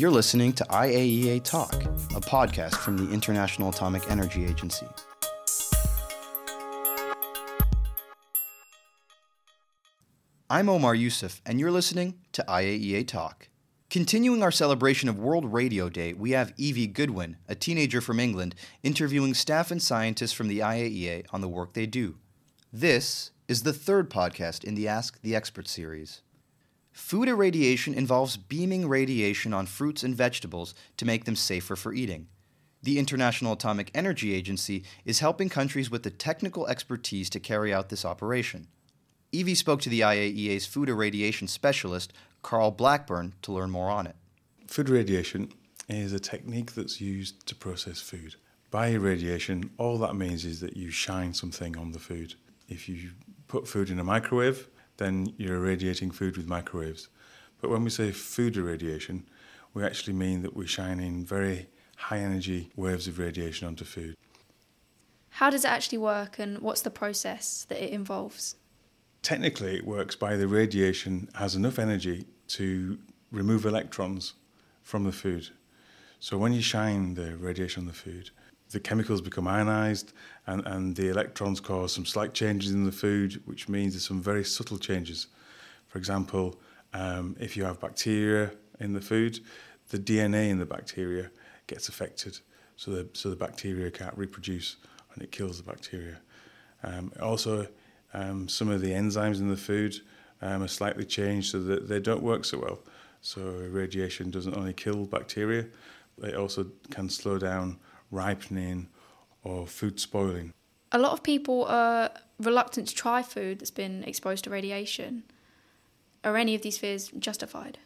[0.00, 4.86] You're listening to IAEA Talk, a podcast from the International Atomic Energy Agency.
[10.48, 13.50] I'm Omar Youssef, and you're listening to IAEA Talk.
[13.90, 18.54] Continuing our celebration of World Radio Day, we have Evie Goodwin, a teenager from England,
[18.82, 22.16] interviewing staff and scientists from the IAEA on the work they do.
[22.72, 26.22] This is the third podcast in the Ask the Expert series.
[26.92, 32.28] Food irradiation involves beaming radiation on fruits and vegetables to make them safer for eating.
[32.82, 37.90] The International Atomic Energy Agency is helping countries with the technical expertise to carry out
[37.90, 38.68] this operation.
[39.32, 44.16] Evie spoke to the IAEA's food irradiation specialist, Carl Blackburn, to learn more on it.
[44.66, 45.52] Food irradiation
[45.88, 48.36] is a technique that's used to process food.
[48.70, 52.34] By irradiation, all that means is that you shine something on the food.
[52.68, 53.10] If you
[53.46, 54.68] put food in a microwave,
[55.00, 57.08] then you're irradiating food with microwaves.
[57.60, 59.28] But when we say food irradiation,
[59.74, 64.16] we actually mean that we're shining very high energy waves of radiation onto food.
[65.30, 68.56] How does it actually work and what's the process that it involves?
[69.22, 72.98] Technically, it works by the radiation has enough energy to
[73.32, 74.34] remove electrons
[74.82, 75.48] from the food.
[76.18, 78.30] So when you shine the radiation on the food,
[78.70, 80.12] the chemicals become ionized
[80.46, 84.22] and, and the electrons cause some slight changes in the food, which means there's some
[84.22, 85.26] very subtle changes.
[85.88, 86.60] For example,
[86.94, 89.40] um, if you have bacteria in the food,
[89.90, 91.30] the DNA in the bacteria
[91.66, 92.38] gets affected,
[92.76, 94.76] so the, so the bacteria can't reproduce
[95.14, 96.18] and it kills the bacteria.
[96.82, 97.66] Um, also,
[98.14, 99.96] um, some of the enzymes in the food
[100.42, 102.78] um, are slightly changed so that they don't work so well.
[103.20, 105.66] So radiation doesn't only kill bacteria,
[106.22, 107.78] it also can slow down
[108.10, 108.88] ripening
[109.42, 110.52] or food spoiling.
[110.92, 115.22] A lot of people are reluctant to try food that's been exposed to radiation.
[116.24, 117.78] Are any of these fears justified?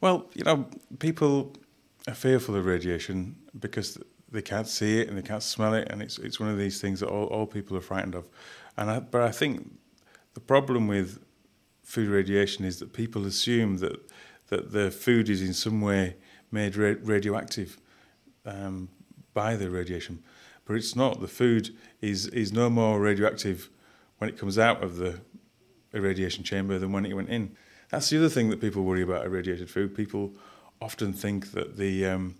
[0.00, 0.66] Well, you know,
[0.98, 1.54] people
[2.06, 3.98] are fearful of radiation because
[4.30, 6.80] they can't see it and they can't smell it, and it's it's one of these
[6.80, 8.28] things that all, all people are frightened of.
[8.76, 9.70] And I, but I think
[10.34, 11.24] the problem with
[11.82, 14.10] food radiation is that people assume that
[14.48, 16.16] that the food is in some way
[16.50, 17.78] made ra- radioactive
[18.44, 18.88] um,
[19.34, 20.22] by the radiation,
[20.64, 21.20] but it's not.
[21.20, 23.68] The food is is no more radioactive
[24.18, 25.20] when it comes out of the
[25.92, 27.56] irradiation chamber than when it went in.
[27.90, 29.94] That's the other thing that people worry about irradiated food.
[29.94, 30.32] People
[30.80, 32.36] often think that the um,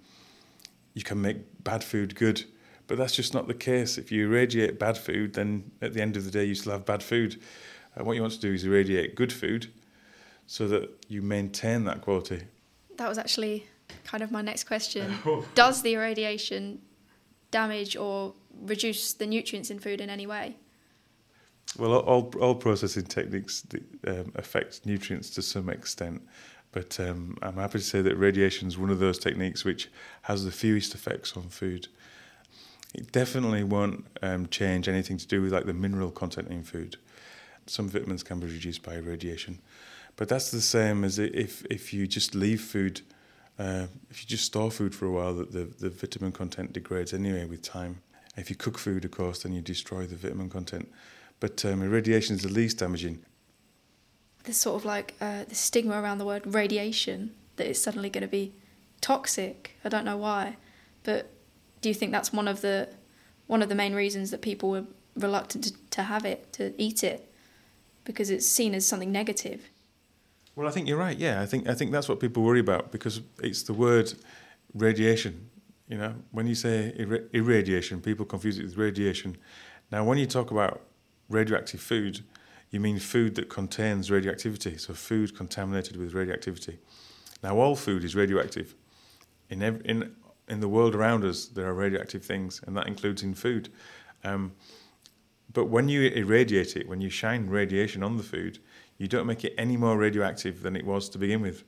[0.95, 2.45] you can make bad food good,
[2.87, 3.99] but that's just not the case.
[3.99, 6.87] If you irradiate bad food, then at the end of the day you still have
[6.87, 7.41] bad food.
[7.97, 9.73] Uh, what you want to do is irradiate good food,
[10.47, 12.43] so that you maintain that quality.
[12.97, 13.67] That was actually
[14.05, 15.15] kind of my next question.
[15.55, 16.81] Does the irradiation
[17.51, 20.57] damage or reduce the nutrients in food in any way?
[21.79, 23.67] Well, all, all processing techniques
[24.07, 26.23] um, affect nutrients to some extent,
[26.73, 29.91] but um, I'm happy to say that radiation is one of those techniques which
[30.23, 31.89] has the fewest effects on food.
[32.95, 36.97] It definitely won't um, change anything to do with like the mineral content in food.
[37.67, 39.61] Some vitamins can be reduced by radiation,
[40.17, 43.01] but that's the same as if if you just leave food
[43.59, 47.13] uh, if you just store food for a while, the, the, the vitamin content degrades
[47.13, 48.03] anyway with time.
[48.37, 50.91] If you cook food, of course, then you destroy the vitamin content.
[51.39, 53.25] But um, irradiation is the least damaging.
[54.43, 58.23] There's sort of like uh, the stigma around the word radiation that it's suddenly going
[58.23, 58.53] to be
[59.01, 59.77] toxic.
[59.85, 60.57] I don't know why,
[61.03, 61.31] but
[61.81, 62.89] do you think that's one of the
[63.47, 64.85] one of the main reasons that people were
[65.17, 67.31] reluctant to, to have it, to eat it,
[68.05, 69.69] because it's seen as something negative?
[70.57, 71.19] Well, I think you're right.
[71.19, 74.15] Yeah, I think I think that's what people worry about because it's the word
[74.73, 75.51] radiation.
[75.89, 79.37] You know, when you say ir- irradiation, people confuse it with radiation.
[79.91, 80.81] Now, when you talk about
[81.29, 82.21] radioactive food,
[82.71, 84.79] you mean food that contains radioactivity.
[84.79, 86.79] So, food contaminated with radioactivity.
[87.43, 88.75] Now, all food is radioactive.
[89.51, 90.15] In ev- in
[90.49, 93.71] in the world around us, there are radioactive things, and that includes in food.
[94.23, 94.53] Um,
[95.53, 98.59] but when you irradiate it, when you shine radiation on the food,
[98.99, 101.65] you don't make it any more radioactive than it was to begin with.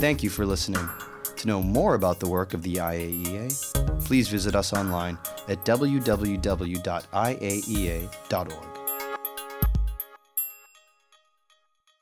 [0.00, 0.88] Thank you for listening.
[1.36, 5.18] To know more about the work of the IAEA, please visit us online
[5.48, 5.96] at www.iaea.org.